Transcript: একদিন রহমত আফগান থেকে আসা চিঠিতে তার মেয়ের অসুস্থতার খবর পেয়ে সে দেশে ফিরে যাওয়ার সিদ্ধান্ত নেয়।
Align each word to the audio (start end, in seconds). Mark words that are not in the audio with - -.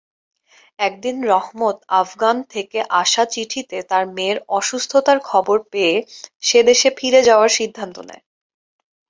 একদিন 0.79 1.15
রহমত 1.25 1.77
আফগান 2.01 2.37
থেকে 2.53 2.79
আসা 3.01 3.23
চিঠিতে 3.25 3.77
তার 3.89 4.03
মেয়ের 4.15 4.37
অসুস্থতার 4.49 5.19
খবর 5.23 5.57
পেয়ে 5.71 5.95
সে 6.43 6.59
দেশে 6.63 6.89
ফিরে 6.97 7.21
যাওয়ার 7.23 7.49
সিদ্ধান্ত 7.57 7.97
নেয়। 8.09 8.23